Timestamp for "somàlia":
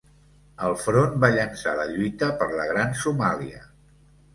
3.07-3.67